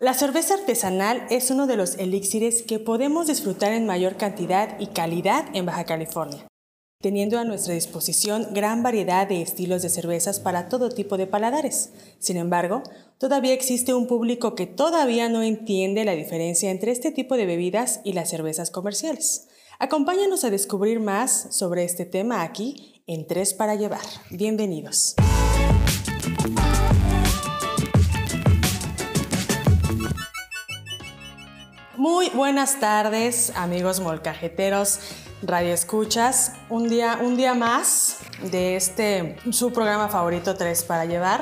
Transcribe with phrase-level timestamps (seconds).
[0.00, 4.86] La cerveza artesanal es uno de los elixires que podemos disfrutar en mayor cantidad y
[4.86, 6.46] calidad en Baja California,
[7.02, 11.90] teniendo a nuestra disposición gran variedad de estilos de cervezas para todo tipo de paladares.
[12.20, 12.84] Sin embargo,
[13.18, 18.00] todavía existe un público que todavía no entiende la diferencia entre este tipo de bebidas
[18.04, 19.48] y las cervezas comerciales.
[19.80, 24.06] Acompáñanos a descubrir más sobre este tema aquí en Tres para Llevar.
[24.30, 25.16] Bienvenidos.
[31.98, 35.00] Muy buenas tardes, amigos molcajeteros,
[35.42, 36.52] radioescuchas.
[36.68, 41.40] Un día, un día más de este su programa favorito 3 para llevar.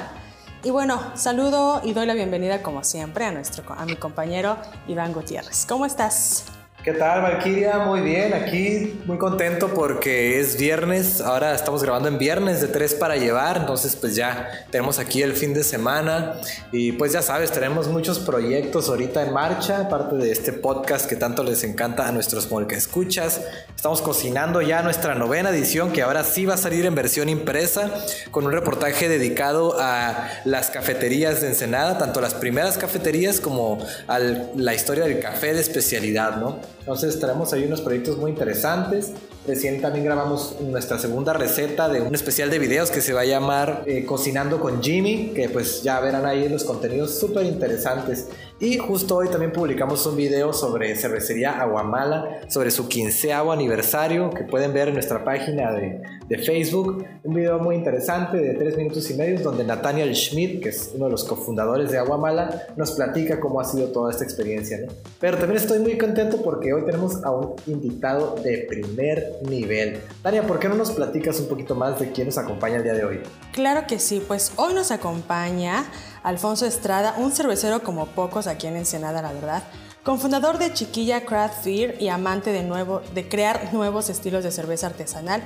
[0.65, 4.57] Y bueno, saludo y doy la bienvenida como siempre a nuestro a mi compañero
[4.89, 5.67] Iván Gutiérrez.
[5.67, 6.47] ¿Cómo estás?
[6.87, 7.79] ¿Qué tal, Valkyria?
[7.79, 11.21] Muy bien, aquí muy contento porque es viernes.
[11.21, 13.57] Ahora estamos grabando en viernes de tres para llevar.
[13.57, 16.35] Entonces, pues ya tenemos aquí el fin de semana.
[16.71, 21.17] Y pues ya sabes, tenemos muchos proyectos ahorita en marcha, aparte de este podcast que
[21.17, 23.41] tanto les encanta a nuestros molca escuchas.
[23.75, 27.91] Estamos cocinando ya nuestra novena edición, que ahora sí va a salir en versión impresa,
[28.31, 34.21] con un reportaje dedicado a las cafeterías de Ensenada, tanto las primeras cafeterías como a
[34.21, 36.76] la historia del café de especialidad, ¿no?
[36.87, 39.11] Entonces tenemos ahí unos proyectos muy interesantes.
[39.45, 43.25] Recién también grabamos nuestra segunda receta de un especial de videos que se va a
[43.25, 48.29] llamar eh, Cocinando con Jimmy, que pues ya verán ahí los contenidos súper interesantes.
[48.59, 54.45] Y justo hoy también publicamos un video sobre cervecería Aguamala, sobre su quinceavo aniversario, que
[54.45, 57.05] pueden ver en nuestra página de, de Facebook.
[57.23, 61.05] Un video muy interesante de tres minutos y medio, donde Nathaniel Schmidt, que es uno
[61.05, 64.79] de los cofundadores de Aguamala, nos platica cómo ha sido toda esta experiencia.
[64.87, 64.93] ¿no?
[65.21, 69.99] Pero también estoy muy contento porque hoy tenemos a un invitado de primer nivel.
[70.23, 72.95] Tania, ¿por qué no nos platicas un poquito más de quién nos acompaña el día
[72.95, 73.21] de hoy?
[73.53, 75.85] Claro que sí, pues hoy nos acompaña
[76.27, 79.63] Alfonso Estrada, un cervecero como pocos aquí en Ensenada, la verdad,
[80.03, 84.89] cofundador de Chiquilla Craft Beer y amante de, nuevo, de crear nuevos estilos de cerveza
[84.89, 85.41] artesanal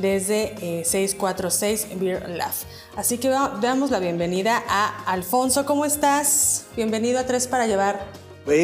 [0.00, 2.52] desde 646 eh, Beer Lab.
[2.96, 6.66] Así que damos la bienvenida a Alfonso, ¿cómo estás?
[6.76, 8.06] Bienvenido a Tres para Llevar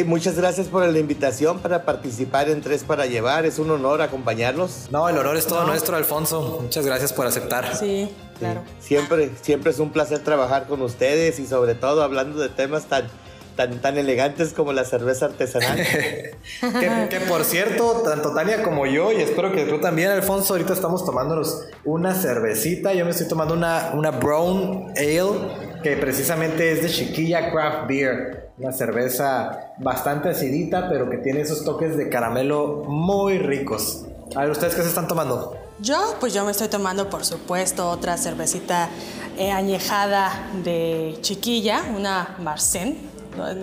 [0.05, 3.45] muchas gracias por la invitación para participar en Tres para Llevar.
[3.45, 4.87] Es un honor acompañarlos.
[4.91, 6.59] No, el honor es todo nuestro, Alfonso.
[6.61, 7.75] Muchas gracias por aceptar.
[7.75, 8.63] Sí, claro.
[8.79, 13.07] Siempre, siempre es un placer trabajar con ustedes y sobre todo hablando de temas tan,
[13.55, 15.77] tan, tan elegantes como la cerveza artesanal.
[17.09, 21.05] que, por cierto, tanto Tania como yo, y espero que tú también, Alfonso, ahorita estamos
[21.05, 22.93] tomándonos una cervecita.
[22.93, 28.46] Yo me estoy tomando una, una Brown Ale, que precisamente es de Chiquilla Craft Beer.
[28.59, 34.05] Una cerveza bastante acidita, pero que tiene esos toques de caramelo muy ricos.
[34.35, 35.55] A ver, ¿ustedes qué se están tomando?
[35.79, 38.89] Yo, pues yo me estoy tomando, por supuesto, otra cervecita
[39.37, 42.97] eh, añejada de chiquilla, una Marcen.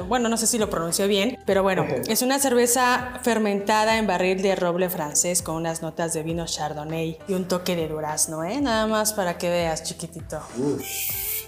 [0.06, 4.40] Bueno, no sé si lo pronuncio bien, pero bueno, es una cerveza fermentada en barril
[4.40, 8.60] de roble francés con unas notas de vino chardonnay y un toque de durazno, ¿eh?
[8.60, 10.38] Nada más para que veas, chiquitito.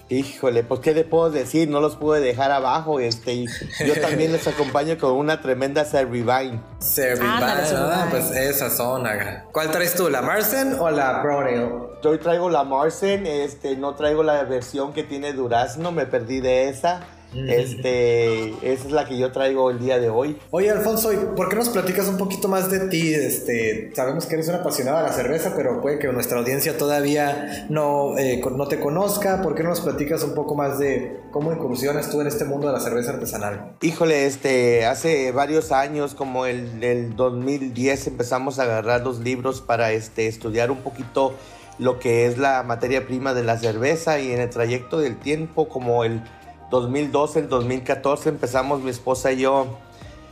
[0.08, 3.44] Híjole, pues qué le puedo decir, no los pude dejar abajo, este,
[3.84, 6.60] yo también les acompaño con una tremenda Servivine.
[6.78, 9.46] Servivine, ah, pues esa zona.
[9.50, 14.22] ¿Cuál traes tú, la Marsen o la Brown Yo traigo la Marsen, este, no traigo
[14.22, 17.00] la versión que tiene durazno, me perdí de esa.
[17.48, 20.38] Este, esa es la que yo traigo el día de hoy.
[20.50, 23.14] Oye, Alfonso, ¿por qué nos platicas un poquito más de ti?
[23.14, 27.66] Este, sabemos que eres un apasionado de la cerveza, pero puede que nuestra audiencia todavía
[27.68, 29.42] no, eh, no te conozca.
[29.42, 32.68] ¿Por qué no nos platicas un poco más de cómo incursionas tú en este mundo
[32.68, 33.76] de la cerveza artesanal?
[33.82, 39.92] Híjole, este, hace varios años, como el, el 2010, empezamos a agarrar los libros para
[39.92, 41.34] este, estudiar un poquito
[41.78, 45.68] lo que es la materia prima de la cerveza y en el trayecto del tiempo,
[45.68, 46.22] como el
[46.70, 49.66] 2012, el 2014 empezamos mi esposa y yo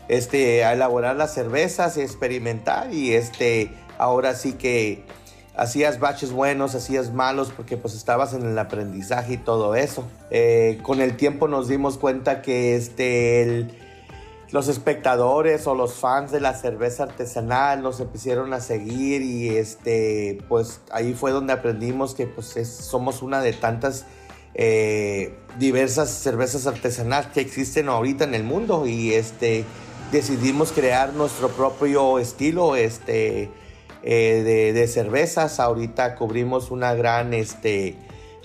[0.09, 5.05] este, a elaborar las cervezas y experimentar y este, ahora sí que
[5.57, 10.05] hacías baches buenos, hacías malos porque pues estabas en el aprendizaje y todo eso.
[10.31, 13.69] Eh, con el tiempo nos dimos cuenta que este,
[14.51, 20.39] los espectadores o los fans de la cerveza artesanal nos empezaron a seguir y este,
[20.49, 24.07] pues ahí fue donde aprendimos que pues somos una de tantas
[24.55, 29.65] eh, diversas cervezas artesanales que existen ahorita en el mundo y este,
[30.13, 33.51] decidimos crear nuestro propio estilo este,
[34.03, 35.61] eh, de, cervezas.
[35.61, 37.97] Ahorita cubrimos una gran, este,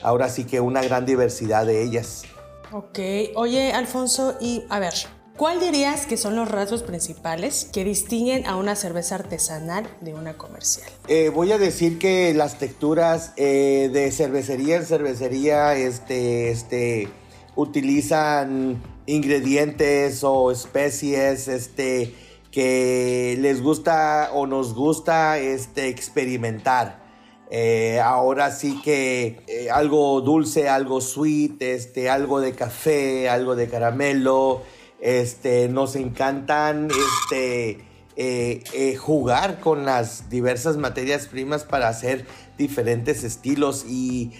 [0.01, 2.23] ahora sí que una gran diversidad de ellas.
[2.71, 2.99] Ok,
[3.35, 4.93] oye Alfonso, y a ver,
[5.39, 10.37] ¿Cuál dirías que son los rasgos principales que distinguen a una cerveza artesanal de una
[10.37, 10.89] comercial?
[11.07, 17.07] Eh, voy a decir que las texturas eh, de cervecería en cervecería este, este,
[17.55, 22.13] utilizan ingredientes o especies este,
[22.51, 27.01] que les gusta o nos gusta este, experimentar.
[27.49, 34.63] Eh, ahora sí que algo dulce, algo sweet, este, algo de café, algo de caramelo.
[35.01, 37.85] Este, nos encantan este,
[38.15, 42.25] eh, jugar con las diversas materias primas para hacer
[42.57, 44.33] diferentes estilos y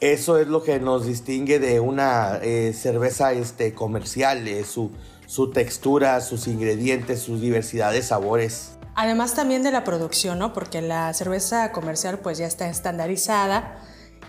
[0.00, 2.40] eso es lo que nos distingue de una
[2.74, 8.78] cerveza este, comercial, su, textura, sus ingredientes, su diversidad de sabores.
[8.94, 10.52] Además también de la producción, ¿no?
[10.52, 13.78] Porque la cerveza comercial pues ya está estandarizada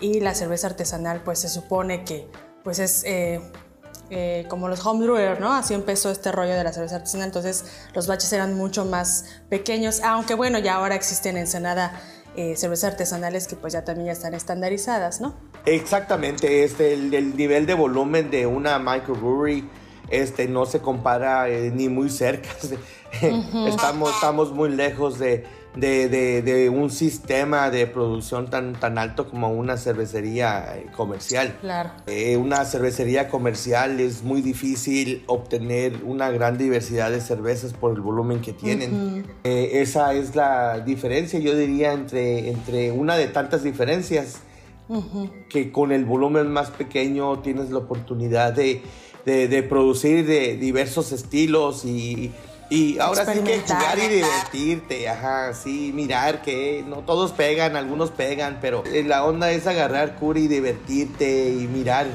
[0.00, 2.28] y la cerveza artesanal pues se supone que
[2.62, 3.40] pues es eh,
[4.10, 5.52] eh, como los homebrewers, ¿no?
[5.52, 7.64] Así empezó este rollo de la cerveza artesanal, entonces
[7.94, 12.00] los baches eran mucho más pequeños, aunque bueno, ya ahora existen en Ensenada
[12.36, 15.34] eh, cervezas artesanales que pues ya también ya están estandarizadas, ¿no?
[15.66, 19.68] Exactamente, este, el, nivel de volumen de una microbrewery
[20.10, 22.50] este, no se compara ni muy cerca.
[23.66, 25.44] estamos, estamos muy lejos de,
[25.76, 31.56] de, un sistema de producción tan, tan alto como una cervecería eh, comercial.
[31.60, 31.90] Claro.
[32.06, 38.00] Eh, una cervecería comercial es muy difícil obtener una gran diversidad de cervezas por el
[38.00, 39.26] volumen que tienen.
[39.44, 44.40] Eh, esa es la diferencia, yo diría, entre, entre una de tantas diferencias.
[45.48, 48.82] Que con el volumen más pequeño tienes la oportunidad de,
[49.24, 52.32] de producir de diversos estilos y,
[52.74, 58.10] y ahora sí que jugar y divertirte, ajá, sí, mirar que no todos pegan, algunos
[58.10, 62.06] pegan, pero la onda es agarrar cura y divertirte y mirar,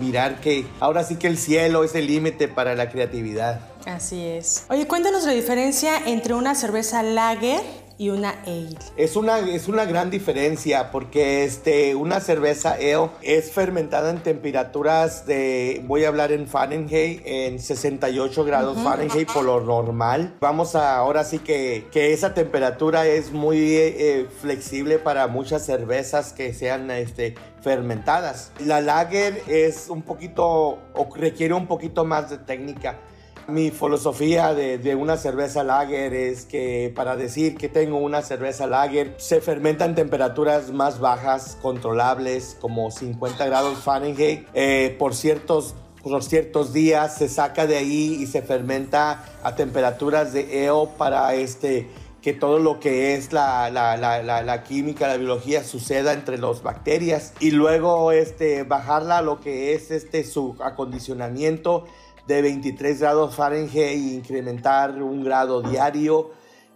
[0.00, 3.60] mirar que ahora sí que el cielo es el límite para la creatividad.
[3.84, 4.64] Así es.
[4.70, 7.60] Oye, cuéntanos la diferencia entre una cerveza lager
[7.98, 8.76] y una ale.
[8.96, 15.26] Es una, es una gran diferencia porque este, una cerveza ale es fermentada en temperaturas
[15.26, 20.34] de, voy a hablar en Fahrenheit, en 68 grados Fahrenheit por lo normal.
[20.40, 26.32] Vamos a, ahora sí que, que esa temperatura es muy eh, flexible para muchas cervezas
[26.32, 28.52] que sean este, fermentadas.
[28.64, 32.98] La lager es un poquito, o requiere un poquito más de técnica
[33.48, 39.14] mi filosofía de, una cerveza lager es que para decir que tengo una cerveza lager
[39.18, 46.22] se fermenta en temperaturas más bajas, controlables, como 50 grados Fahrenheit, eh, por ciertos por
[46.22, 51.88] ciertos días se saca de ahí y se fermenta a temperaturas de EO para este
[52.22, 56.60] que todo lo que es la, la, la, la, química, la biología suceda entre las
[56.60, 57.32] bacterias.
[57.38, 61.84] Y luego este, bajarla a lo que es este, su acondicionamiento
[62.26, 66.30] de 23 grados Fahrenheit e incrementar un grado diario.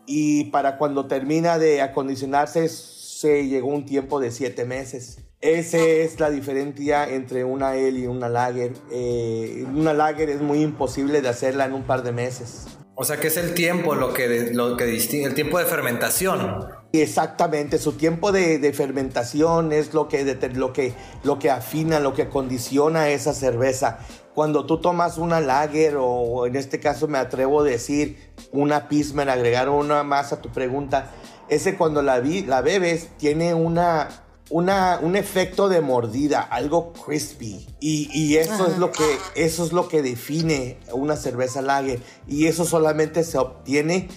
[0.06, 5.19] Y para cuando termina de acondicionarse, se llegó un tiempo de 7 meses.
[5.41, 8.73] Esa es la diferencia entre una L y una Lager.
[8.91, 12.67] Eh, una Lager es muy imposible de hacerla en un par de meses.
[12.94, 16.67] O sea que es el tiempo lo que, lo que distingue, el tiempo de fermentación.
[16.93, 20.93] Exactamente, su tiempo de, fermentación es lo que, lo, que,
[21.25, 24.00] lo que afina, lo que condiciona esa cerveza.
[24.35, 29.29] Cuando tú tomas una lager o en este caso me atrevo a decir una Pismer,
[29.29, 31.11] agregar una más a tu pregunta,
[31.49, 34.09] ese cuando la, la bebes tiene una
[34.50, 37.67] una, un efecto de mordida, algo crispy.
[37.81, 39.05] Y, eso, es lo que,
[39.37, 42.03] eso es lo que define una cerveza lager.
[42.26, 44.09] Y eso solamente se obtiene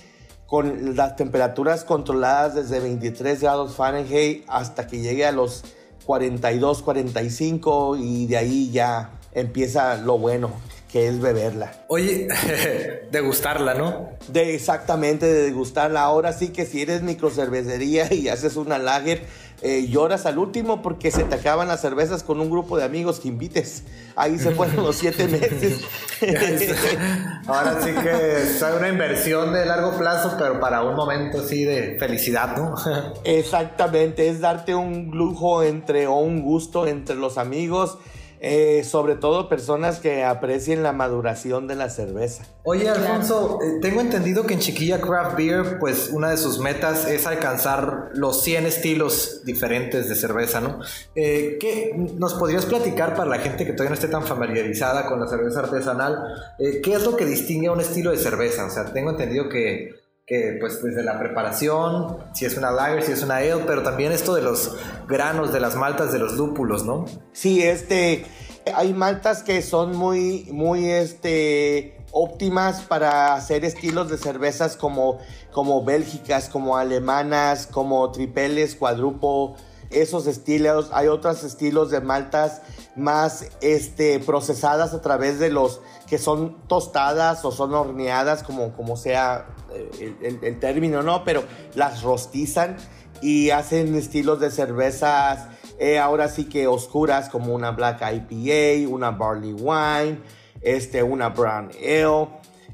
[0.47, 5.63] con las temperaturas controladas desde 23 grados Fahrenheit hasta que llegue a los
[6.05, 10.51] 42, 45 y de ahí ya empieza lo bueno
[10.93, 11.71] que es beberla.
[11.87, 12.27] Oye,
[13.11, 14.09] degustarla, ¿no?
[14.27, 16.03] De exactamente, de degustarla.
[16.03, 19.25] Ahora sí que si eres microcervecería y haces una lager,
[19.63, 23.19] eh, lloras al último porque se te acaban las cervezas con un grupo de amigos
[23.19, 23.85] que invites.
[24.15, 25.79] Ahí se fueron los siete meses.
[27.47, 31.97] Ahora sí que es una inversión de largo plazo, pero para un momento así de
[31.97, 32.75] felicidad, ¿no?
[33.23, 37.97] Exactamente, es darte un lujo entre o un gusto entre los amigos
[38.45, 42.43] eh, sobre todo personas que aprecien la maduración de la cerveza.
[42.63, 47.07] Oye, Alfonso, eh, tengo entendido que en Chiquilla Craft Beer, pues una de sus metas
[47.07, 50.81] es alcanzar los 100 estilos diferentes de cerveza, ¿no?
[51.15, 55.21] Eh, ¿Qué nos podrías platicar para la gente que todavía no esté tan familiarizada con
[55.21, 56.17] la cerveza artesanal?
[56.59, 58.65] ¿Qué es lo que distingue a un estilo de cerveza?
[58.65, 63.11] O sea, tengo entendido que que pues desde la preparación, si es una lager, si
[63.11, 64.75] es una ale, pero también esto de los
[65.07, 67.05] granos, de las maltas, de los lúpulos, ¿no?
[67.33, 68.25] Sí, este,
[68.73, 75.17] hay maltas que son muy, muy, este, óptimas para hacer estilos de cervezas como,
[75.51, 79.55] como bélgicas, como alemanas, como tripeles, cuadrupo,
[79.89, 80.89] esos estilos.
[80.93, 82.61] Hay otros estilos de maltas
[82.95, 88.95] más este, procesadas a través de los que son tostadas o son horneadas, como, como
[88.95, 91.23] sea el, término, ¿no?
[91.23, 91.43] Pero
[91.75, 92.77] las rostizan
[93.21, 95.47] y hacen estilos de cervezas
[95.79, 100.19] eh, ahora sí que oscuras como una Black IPA, una Barley Wine,
[100.61, 102.27] este, una Brown Ale.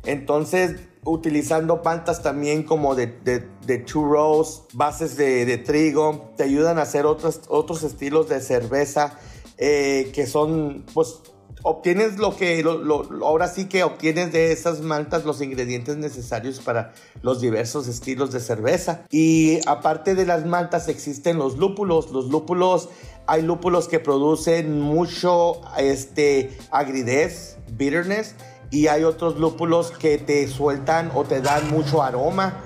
[0.06, 3.86] Entonces, utilizando pantas también como de, de, de
[4.74, 9.18] bases de, de, trigo, te ayudan a hacer otros, otros estilos de cerveza
[9.58, 11.22] eh, que son, pues,
[11.63, 12.63] obtienes lo que,
[13.22, 18.39] ahora sí que obtienes de esas maltas los ingredientes necesarios para los diversos estilos de
[18.39, 19.06] cerveza.
[19.10, 22.12] Y aparte de las maltas existen los lúpulos.
[22.12, 22.89] Los lúpulos,
[23.28, 28.36] hay lúpulos que producen mucho este, agridez, bitterness,
[28.72, 32.63] y hay otros lúpulos que te sueltan o te dan mucho aroma.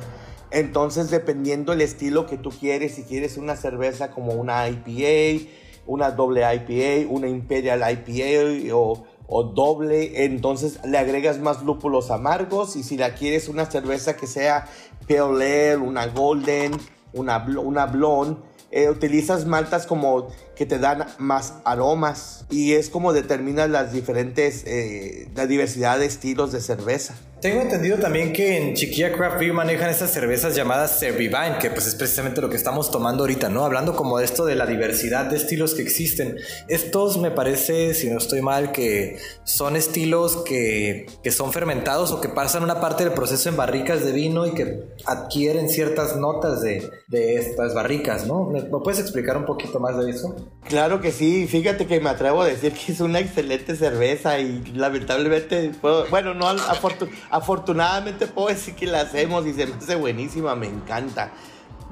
[0.52, 5.50] Entonces, dependiendo el estilo que tú quieres, si quieres una cerveza como una IPA,
[5.86, 12.84] una doble IPA, una Imperial IPA o, doble, entonces le agregas más lúpulos amargos y
[12.84, 14.68] si la quieres una cerveza que sea
[15.08, 16.74] Pale Ale, una Golden,
[17.14, 23.14] una, una Blonde, eh, utilizas maltas como que te dan más aromas y es como
[23.14, 27.16] determinas las diferentes, eh, la diversidad de estilos de cerveza.
[27.44, 31.88] Tengo entendido también que en Chiquilla Craft Beer manejan esas cervezas llamadas Servivine, que pues
[31.88, 33.66] es precisamente lo que estamos tomando ahorita, ¿no?
[33.66, 36.38] Hablando como de esto de la diversidad de estilos que existen.
[36.70, 42.22] Estos me parece, si no estoy mal, que son estilos que, que son fermentados o
[42.22, 46.62] que pasan una parte del proceso en barricas de vino y que adquieren ciertas notas
[46.62, 48.46] de, de estas barricas, ¿no?
[48.46, 50.43] ¿Me, puedes explicar un poquito más de eso?
[50.68, 54.64] Claro que sí, fíjate que me atrevo a decir que es una excelente cerveza y
[54.74, 55.72] lamentablemente,
[56.10, 60.68] bueno, no afortunadamente Afortunadamente puedo decir que la hacemos y se me hace buenísima, me
[60.68, 61.32] encanta.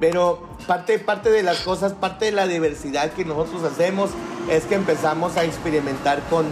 [0.00, 4.10] Pero parte, parte de las cosas, parte de la diversidad que nosotros hacemos
[4.50, 6.46] es que empezamos a experimentar con,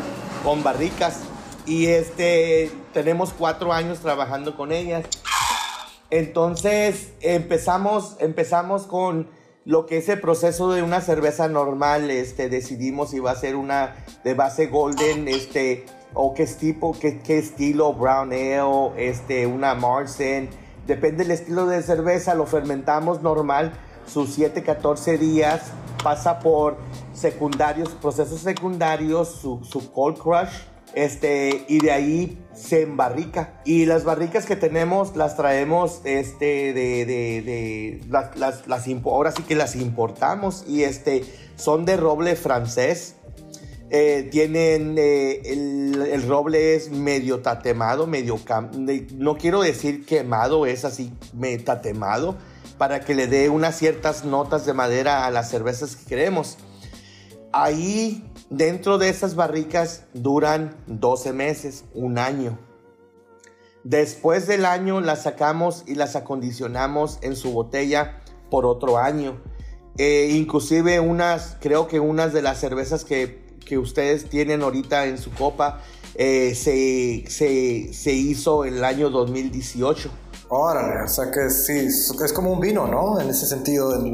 [0.45, 1.23] con barricas.
[1.67, 5.07] Y este, tenemos cuatro años trabajando con ellas.
[6.11, 9.29] Entonces empezamos, empezamos con
[9.71, 12.11] lo que es el proceso de una cerveza normal.
[12.11, 17.21] Este, decidimos si va a ser una de base golden, este, o qué tipo, qué,
[17.21, 20.51] qué estilo, brown ale, este, una Marsen.
[20.89, 23.73] Depende del estilo de cerveza, lo fermentamos normal,
[24.07, 25.71] sus 7, 14 días,
[26.03, 26.77] pasa por
[27.13, 30.51] secundarios, procesos secundarios, su, su cold crush,
[30.95, 33.61] este, y de ahí se embarrica.
[33.65, 39.55] Y las barricas que tenemos las traemos, este, de, de, las, las, ahora sí que
[39.55, 41.25] las importamos y este,
[41.57, 43.17] son de roble francés
[43.93, 48.39] eh, tienen eh, el, roble es medio tatemado, medio
[49.17, 51.13] no quiero decir quemado, es así
[51.65, 52.37] tatemado
[52.79, 56.57] para que le dé unas ciertas notas de madera a las cervezas que queremos.
[57.53, 62.59] Ahí dentro de esas barricas duran 12 meses, un año.
[63.83, 69.41] Después del año las sacamos y las acondicionamos en su botella por otro año.
[69.97, 73.41] Eh, inclusive unas, creo que unas de las cervezas que
[73.71, 75.81] que ustedes tienen ahorita en su copa
[76.17, 80.11] eh, se, se, se, hizo el año 2018.
[80.53, 83.21] Órale, o sea que sí, es como un vino, ¿no?
[83.21, 84.13] En ese sentido, del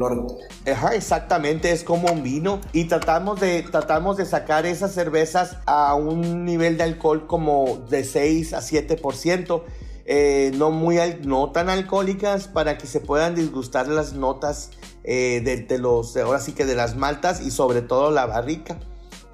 [0.71, 2.61] Ajá, exactamente, es como un vino.
[2.73, 8.03] Y tratamos de, tratamos de sacar esas cervezas a un nivel de alcohol como de
[8.03, 9.63] 6 a 7%.
[10.05, 14.69] Eh, no, muy, no tan alcohólicas para que se puedan disgustar las notas
[15.03, 18.77] eh, de, de, los, ahora sí que de las maltas y sobre todo la barrica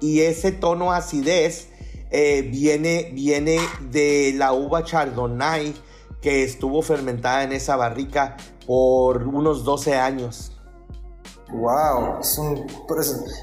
[0.00, 1.68] y ese tono acidez
[2.10, 3.58] eh, viene, viene
[3.90, 5.74] de la uva chardonnay
[6.24, 10.52] que estuvo fermentada en esa barrica por unos 12 años.
[11.52, 12.66] Wow, es un,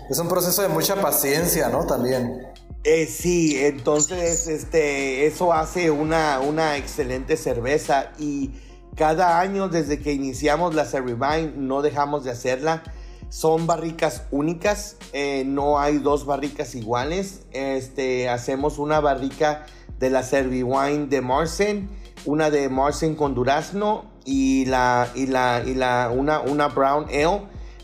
[0.10, 1.86] es un proceso de mucha paciencia, ¿no?
[1.86, 2.48] También.
[2.84, 8.50] Eh, sí, entonces este, eso hace una, una excelente cerveza y
[8.96, 12.82] cada año desde que iniciamos la Cervivine no dejamos de hacerla
[13.30, 17.44] son barricas únicas, eh, no hay dos barricas iguales.
[17.52, 19.68] Este, hacemos una barrica
[20.00, 25.74] de la Serviwine de Marsen, una de Marsen con durazno y, la, y, la, y
[25.74, 27.42] la, una, una Brown Ale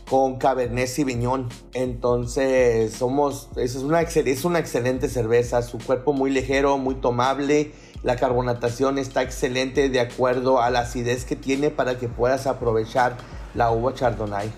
[0.08, 1.48] con Cabernet Sauvignon.
[1.74, 7.72] Entonces, somos, es una, es una excelente cerveza, su cuerpo muy ligero, muy tomable.
[8.02, 13.16] La carbonatación está excelente de acuerdo a la acidez que tiene para que puedas aprovechar
[13.54, 14.52] la uva Chardonnay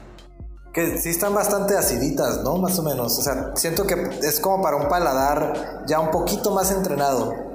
[0.72, 2.56] que sí están bastante aciditas, ¿no?
[2.56, 3.18] Más o menos.
[3.18, 7.49] O sea, siento que es como para un paladar ya un poquito más entrenado.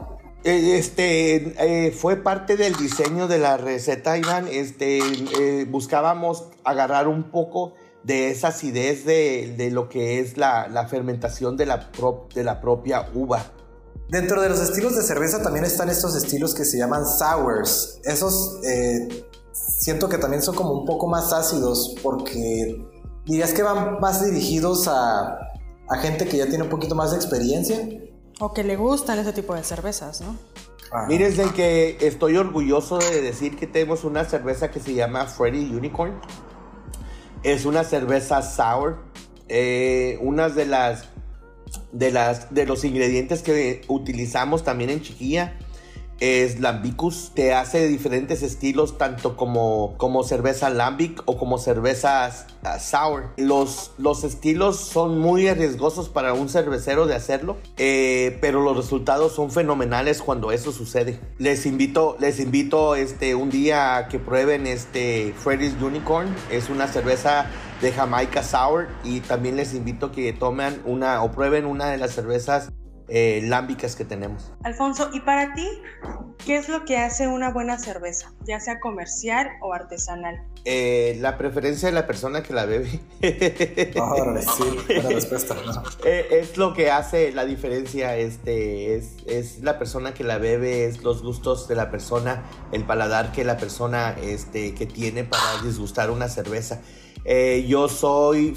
[0.45, 4.47] Eh, este eh, fue parte del diseño de la receta, Iván.
[4.47, 7.73] Este eh, buscábamos agarrar un poco
[8.03, 11.89] de esa acidez de, lo que es la, fermentación de la,
[12.35, 13.53] de la propia uva.
[14.07, 17.99] Dentro de los estilos de cerveza también están estos estilos que se llaman sours.
[18.03, 18.59] Esos
[19.51, 22.85] siento que también son como un poco más ácidos porque
[23.25, 25.39] dirías que van más dirigidos a,
[25.89, 27.79] a gente que ya tiene un poquito más de experiencia.
[28.39, 30.37] O que le gustan ese tipo de cervezas, ¿no?
[31.07, 35.73] Miren, de que estoy orgulloso de decir que tenemos una cerveza que se llama Freddy
[35.75, 36.13] Unicorn.
[37.43, 38.99] Es una cerveza sour.
[39.47, 41.09] Eh, una de las,
[41.91, 45.57] de las de los ingredientes que utilizamos también en Chiquilla
[46.19, 47.31] es Lambicus.
[47.33, 52.31] Te hace diferentes estilos, tanto como, como cerveza Lambic o como cerveza
[52.63, 53.31] ah, sour.
[53.37, 59.33] Los, los estilos son muy arriesgosos para un cervecero de hacerlo, eh, pero los resultados
[59.33, 61.19] son fenomenales cuando eso sucede.
[61.37, 66.33] Les invito, les invito este, un día a que prueben este Freddy's Unicorn.
[66.49, 67.47] Es una cerveza
[67.81, 71.97] de Jamaica Sour y también les invito a que tomen una o prueben una de
[71.97, 72.71] las cervezas
[73.07, 74.51] eh, lámbicas que tenemos.
[74.63, 75.67] Alfonso, ¿y para ti
[76.43, 80.41] qué es lo que hace una buena cerveza, ya sea comercial o artesanal?
[80.65, 82.89] Eh, la preferencia de la persona que la bebe.
[83.21, 85.55] sí, buena respuesta.
[86.05, 90.85] Eh, es lo que hace la diferencia, este, es, es, la persona que la bebe,
[90.85, 95.61] es los gustos de la persona, el paladar que la persona este, que tiene para
[95.63, 96.81] disgustar una cerveza.
[97.67, 98.55] yo soy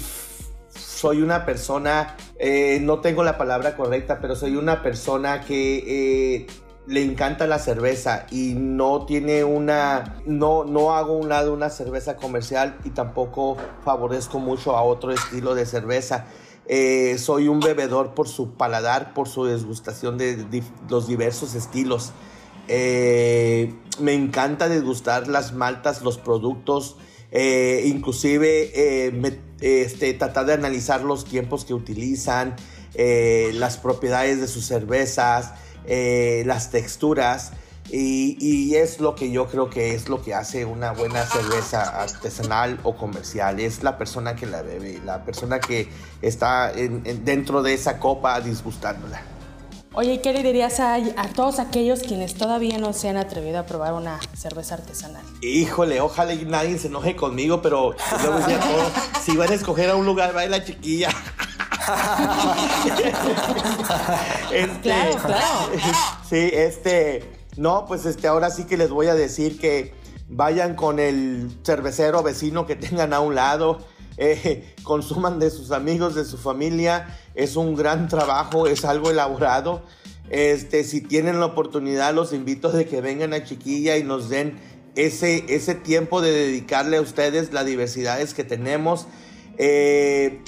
[0.69, 6.47] soy una persona, eh, no tengo la palabra correcta, pero soy una persona que eh,
[6.87, 12.15] le encanta la cerveza y no tiene una, no, no hago un lado una cerveza
[12.15, 16.25] comercial y tampoco favorezco mucho a otro estilo de cerveza.
[16.67, 22.11] Eh, soy un bebedor por su paladar, por su desgustación de, los diversos estilos.
[22.67, 26.97] me encanta degustar las maltas, los productos,
[27.31, 32.55] inclusive me este, tratar de analizar los tiempos que utilizan,
[32.95, 35.53] eh, las propiedades de sus cervezas,
[35.85, 37.51] eh, las texturas.
[37.91, 42.79] Y, es lo que yo creo que es lo que hace una buena cerveza artesanal
[42.83, 43.59] o comercial.
[43.59, 45.89] Es la persona que la bebe, la persona que
[46.21, 49.38] está dentro de esa copa disgustándola.
[49.99, 50.97] Oye, ¿qué le dirías a,
[51.35, 55.25] todos aquellos quienes todavía no se han atrevido a probar una cerveza artesanal?
[55.41, 58.39] Híjole, ojalá nadie se enoje conmigo, pero todo,
[59.21, 61.09] si van a escoger a un lugar, va la chiquilla.
[64.53, 65.69] Este, claro, claro.
[66.29, 69.93] Sí, este, no, pues este, ahora sí que les voy a decir que
[70.29, 73.79] vayan con el cervecero vecino que tengan a un lado.
[74.17, 77.19] Eh, consuman de sus amigos, de su familia.
[77.35, 79.81] Es un gran trabajo, es algo elaborado.
[80.29, 84.59] Este, si tienen la oportunidad, los invito a que vengan a Chiquilla y nos den
[84.95, 89.07] ese, ese tiempo de dedicarle a ustedes las diversidades que tenemos.
[89.57, 90.41] Eh,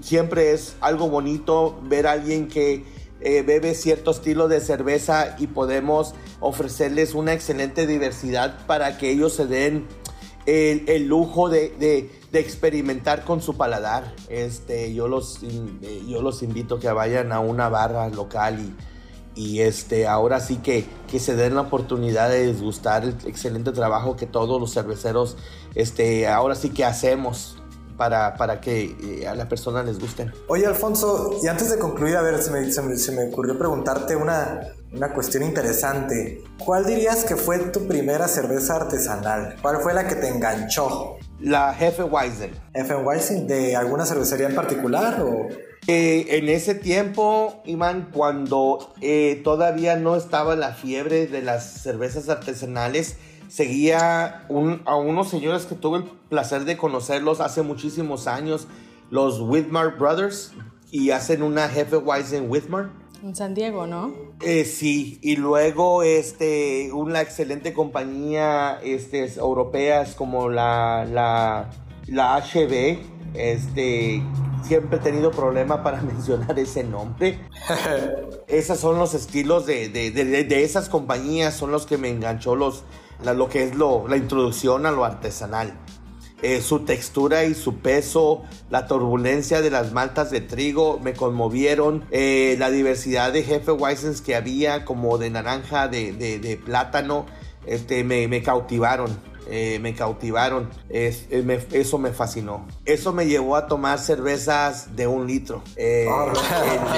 [0.00, 2.84] siempre es algo bonito ver a alguien que
[3.20, 9.34] eh, bebe cierto estilo de cerveza y podemos ofrecerles una excelente diversidad para que ellos
[9.34, 9.86] se den
[10.46, 14.14] el, lujo de, experimentar con su paladar.
[14.28, 18.74] Este, yo, los, eh, yo los invito a que vayan a una barra local y,
[19.36, 24.16] y este, ahora sí que, que se den la oportunidad de disgustar el excelente trabajo
[24.16, 25.36] que todos los cerveceros
[25.74, 27.58] este, ahora sí que hacemos
[27.96, 30.32] para, para que eh, a la persona les gusten.
[30.48, 34.60] Oye, Alfonso, y antes de concluir, a ver, se me, se me, ocurrió preguntarte una,
[34.96, 36.42] una cuestión interesante.
[36.58, 39.56] ¿Cuál dirías que fue tu primera cerveza artesanal?
[39.60, 41.16] ¿Cuál fue la que te enganchó?
[41.40, 42.52] La Jefe Weizen.
[42.74, 43.46] ¿Jefe Weizen?
[43.46, 45.48] ¿De alguna cervecería en particular o...?
[45.88, 52.28] Eh, en ese tiempo, Iman, cuando eh, todavía no estaba la fiebre de las cervezas
[52.28, 54.46] artesanales, seguía
[54.84, 58.66] a unos señores que tuve el placer de conocerlos hace muchísimos años,
[59.10, 60.54] los Whitmar Brothers,
[60.90, 61.98] y hacen una Jefe
[62.32, 62.90] en Whitmar.
[63.22, 64.12] En San Diego, ¿no?
[64.40, 71.70] Eh, sí, y luego este, una excelente compañía este, europeas como la, la,
[72.06, 72.98] la HB,
[73.34, 74.22] este,
[74.62, 77.38] siempre he tenido problema para mencionar ese nombre.
[78.48, 82.84] Esos son los estilos de, de, de, esas compañías, son los que me enganchó los,
[83.24, 85.74] lo que es lo, la introducción a lo artesanal.
[86.42, 92.04] Eh, su textura y su peso, la turbulencia de las maltas de trigo me conmovieron,
[92.10, 97.24] eh, la diversidad de jefe Weissens que había, como de naranja, de, de, plátano,
[97.66, 99.18] este, me, me cautivaron.
[99.48, 100.68] Eh, me cautivaron.
[100.90, 102.66] eso me fascinó.
[102.84, 105.62] Eso me llevó a tomar cervezas de un litro.
[105.76, 106.32] Eh, ah.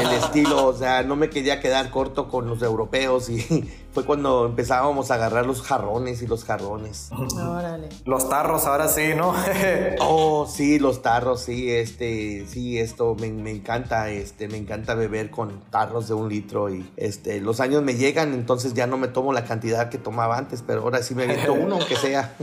[0.00, 4.46] el estilo, o sea, no me quería quedar corto con los europeos y fue cuando
[4.46, 7.10] empezábamos a agarrar los jarrones y los jarrones.
[7.12, 7.88] Órale.
[8.04, 9.34] Los tarros, ahora sí, ¿no?
[9.98, 15.32] oh, sí, los tarros, sí, este, sí, esto me, me, encanta, este, me encanta beber
[15.32, 19.08] con tarros de un litro y este, los años me llegan, entonces ya no me
[19.08, 22.36] tomo la cantidad que tomaba antes, pero ahora sí me meto uno, aunque sea.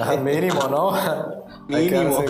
[0.00, 0.92] Al mínimo, ¿no?
[1.68, 2.22] Mínimo.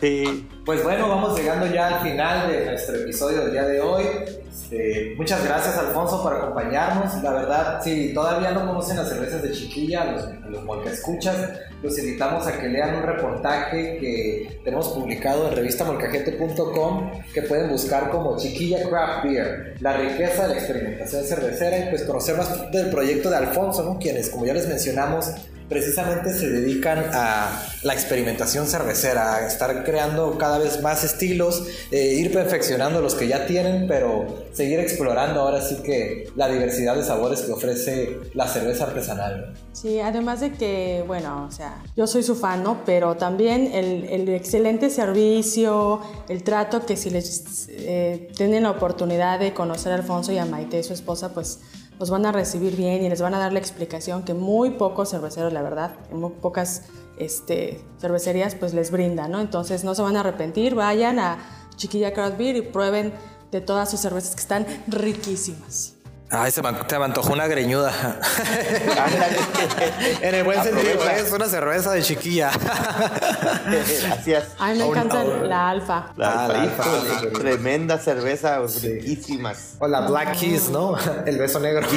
[0.00, 0.48] sí.
[0.64, 4.04] Pues bueno, vamos llegando ya al final de nuestro episodio del día de hoy.
[4.48, 7.20] Este, muchas gracias Alfonso por acompañarnos.
[7.20, 11.50] La verdad, si todavía no conocen las cervezas de Chiquilla, los, los escuchas,
[11.82, 18.10] los invitamos a que lean un reportaje que tenemos publicado en revistamolcajete.com que pueden buscar
[18.10, 22.88] como Chiquilla Craft Beer, la riqueza de la experimentación cervecera y pues conocer más del
[22.88, 23.98] proyecto de Alfonso, ¿no?
[23.98, 25.32] quienes como ya les mencionamos
[25.72, 32.14] precisamente se dedican a la experimentación cervecera, a estar creando cada vez más estilos, eh,
[32.14, 37.02] ir perfeccionando los que ya tienen, pero seguir explorando ahora sí que la diversidad de
[37.02, 39.54] sabores que ofrece la cerveza artesanal.
[39.72, 42.82] Sí, además de que, bueno, o sea, yo soy su fan, ¿no?
[42.84, 49.54] Pero también el, excelente servicio, el trato que si les eh, tienen la oportunidad de
[49.54, 51.60] conocer a Alfonso y a Maite, su esposa, pues
[52.02, 55.10] los van a recibir bien y les van a dar la explicación que muy pocos
[55.10, 56.82] cerveceros, la verdad, en muy pocas
[57.16, 59.40] este, cervecerías pues les brindan, ¿no?
[59.40, 61.38] Entonces no se van a arrepentir, vayan a
[61.76, 63.12] Chiquilla Craft Beer y prueben
[63.52, 65.91] de todas sus cervezas que están riquísimas.
[66.34, 66.68] Ay, se me,
[67.04, 67.92] antojó una greñuda.
[70.22, 72.50] en el buen sentido, es una cerveza de chiquilla.
[73.66, 74.48] Gracias.
[74.58, 76.12] A mí me encanta la alfa.
[76.16, 76.84] La, alfa.
[77.34, 79.76] Tremenda cerveza, riquísimas.
[79.78, 80.96] O la Black Keys, ¿no?
[81.26, 81.86] El beso negro.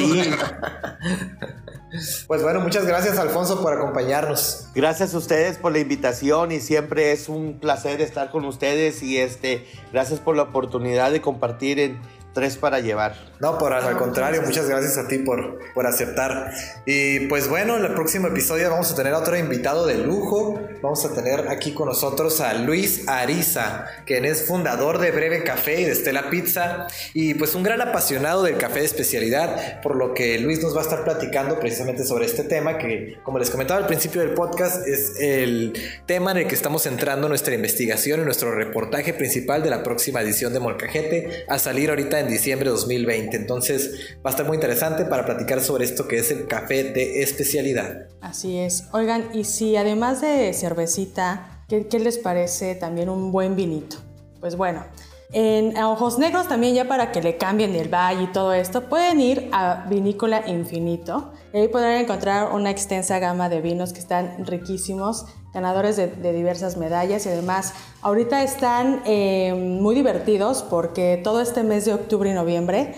[2.26, 4.68] Pues bueno, muchas gracias Alfonso por acompañarnos.
[4.74, 9.18] Gracias a ustedes por la invitación y siempre es un placer estar con ustedes y
[9.18, 11.98] este, gracias por la oportunidad de compartir en
[12.36, 13.14] tres para llevar.
[13.40, 16.52] No, por al contrario, muchas gracias a ti por, por aceptar.
[16.84, 20.60] Y pues bueno, en el próximo episodio vamos a tener a otro invitado de lujo.
[20.82, 25.80] Vamos a tener aquí con nosotros a Luis Ariza, quien es fundador de Breve Café
[25.80, 26.86] y de Estela Pizza.
[27.14, 30.80] Y pues un gran apasionado del café de especialidad, por lo que Luis nos va
[30.80, 34.86] a estar platicando precisamente sobre este tema que, como les comentaba al principio del podcast,
[34.86, 35.72] es el
[36.04, 40.20] tema en el que estamos centrando nuestra investigación y nuestro reportaje principal de la próxima
[40.20, 43.36] edición de Molcajete a salir ahorita en diciembre de 2020.
[43.36, 47.22] Entonces va a estar muy interesante para platicar sobre esto que es el café de
[47.22, 48.08] especialidad.
[48.20, 48.84] Así es.
[48.92, 53.96] Oigan, y si además de cervecita, ¿qué, les parece también un buen vinito?
[54.40, 54.84] Pues bueno,
[55.32, 59.20] en Ojos Negros también ya para que le cambien el valle y todo esto, pueden
[59.20, 61.32] ir a Vinícola Infinito.
[61.52, 65.26] Ahí podrán encontrar una extensa gama de vinos que están riquísimos,
[65.56, 71.86] ganadores de, diversas medallas y además ahorita están eh, muy divertidos porque todo este mes
[71.86, 72.94] de octubre y noviembre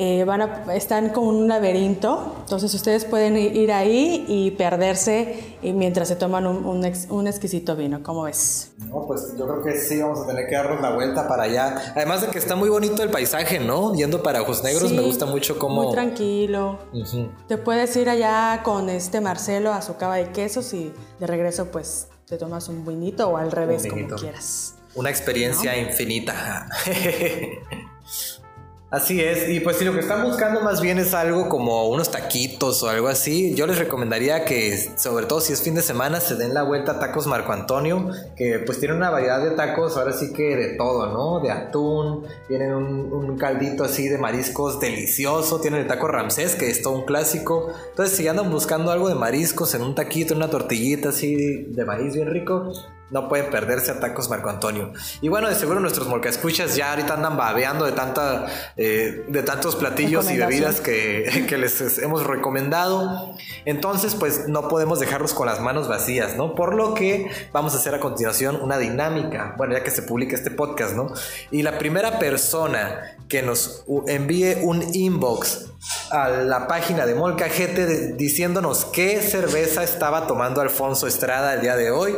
[0.00, 6.06] eh, van a, están con un laberinto, entonces ustedes pueden ir ahí y perderse mientras
[6.06, 6.64] se toman un,
[7.10, 8.70] un, exquisito vino, ¿cómo ves?
[8.78, 11.92] No, pues yo creo que sí, vamos a tener que darnos la vuelta para allá.
[11.96, 13.92] Además de que está muy bonito el paisaje, ¿no?
[13.96, 15.82] Yendo para Ojos Negros, me gusta mucho cómo...
[15.82, 16.78] Muy tranquilo.
[17.48, 21.72] Te puedes ir allá con este Marcelo a su cava de quesos y de regreso
[21.72, 24.76] pues te tomas un vinito o al revés, como quieras.
[24.94, 26.68] Una experiencia infinita.
[28.90, 32.10] Así es, y pues si lo que están buscando más bien es algo como unos
[32.10, 36.20] taquitos o algo así, yo les recomendaría que, sobre todo si es fin de semana,
[36.20, 39.98] se den la vuelta a Tacos Marco Antonio, que pues tiene una variedad de tacos,
[39.98, 41.40] ahora sí que de todo, ¿no?
[41.40, 46.80] De atún, tienen un, caldito así de mariscos delicioso, tienen el taco Ramsés, que es
[46.80, 47.68] todo un clásico.
[47.90, 51.84] Entonces, si andan buscando algo de mariscos en un taquito, en una tortillita así de
[51.84, 52.72] maíz bien rico,
[53.10, 54.92] no pueden perderse a Tacos Marco Antonio.
[55.20, 59.76] Y bueno, de seguro nuestros escuchas ya ahorita andan babeando de, tanta, eh, de tantos
[59.76, 63.34] platillos y bebidas que, que, les hemos recomendado.
[63.64, 66.54] Entonces, pues no podemos dejarlos con las manos vacías, ¿no?
[66.54, 69.54] Por lo que vamos a hacer a continuación una dinámica.
[69.56, 71.12] Bueno, ya que se publica este podcast, ¿no?
[71.50, 75.66] Y la primera persona que nos envíe un inbox
[76.10, 81.90] a la página de Molcajete diciéndonos qué cerveza estaba tomando Alfonso Estrada el día de
[81.90, 82.14] hoy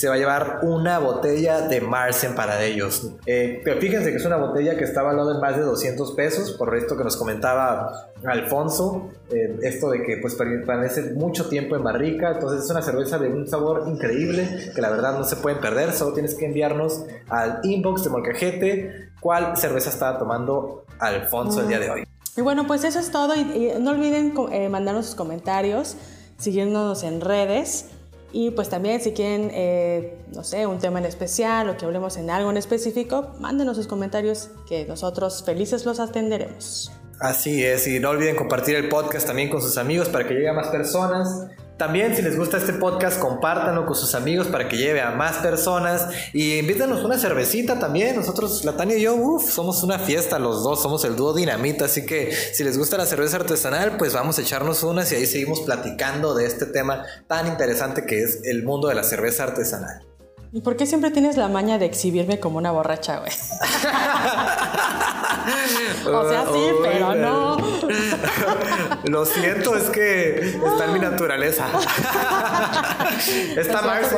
[0.00, 3.10] se va a llevar una botella de Marsen para ellos.
[3.26, 6.52] Eh, pero fíjense que es una botella que está valorada en más de 200 pesos,
[6.52, 11.82] por esto que nos comentaba Alfonso, eh, esto de que pues permanece mucho tiempo en
[11.82, 15.60] barrica, entonces es una cerveza de un sabor increíble que la verdad no se pueden
[15.60, 21.68] perder, solo tienes que enviarnos al inbox de Molcajete cuál cerveza estaba tomando Alfonso el
[21.68, 22.04] día de hoy.
[22.38, 25.94] Y bueno, pues eso es todo y, no olviden eh, mandarnos sus comentarios,
[26.38, 27.90] siguiéndonos en redes.
[28.32, 32.16] Y pues también si quieren, eh, no sé, un tema en especial o que hablemos
[32.16, 36.92] en algo en específico, mándenos sus comentarios que nosotros felices los atenderemos.
[37.20, 40.48] Así es, y no olviden compartir el podcast también con sus amigos para que llegue
[40.48, 41.48] a más personas.
[41.80, 45.38] También si les gusta este podcast, compártanlo con sus amigos para que lleve a más
[45.38, 48.16] personas y invítanos una cervecita también.
[48.16, 51.86] Nosotros, la Tania y yo, uff, somos una fiesta los dos, somos el dúo dinamita,
[51.86, 55.24] así que si les gusta la cerveza artesanal, pues vamos a echarnos unas y ahí
[55.24, 60.06] seguimos platicando de este tema tan interesante que es el mundo de la cerveza artesanal.
[60.52, 63.32] ¿Y por qué siempre tienes la maña de exhibirme como una borracha, güey?
[66.06, 67.56] o sea, sí, pero no.
[69.04, 71.66] Lo siento, es que está en mi naturaleza.
[73.56, 74.16] esta, Marce,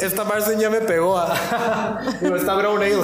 [0.00, 1.18] esta, Marce ya me pegó.
[1.18, 2.00] A...
[2.20, 3.02] Digo, está Brown Ale.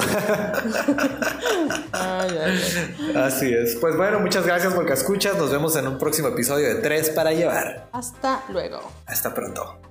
[3.15, 3.75] Así es.
[3.75, 5.37] Pues bueno, muchas gracias por que escuchas.
[5.37, 7.87] Nos vemos en un próximo episodio de Tres para llevar.
[7.91, 8.81] Hasta luego.
[9.05, 9.90] Hasta pronto.